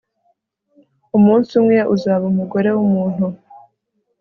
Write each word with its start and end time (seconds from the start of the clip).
umunsi 1.17 1.51
umwe 1.59 1.77
uzaba 1.95 2.23
umugore 2.31 2.69
wumuntu 2.75 3.25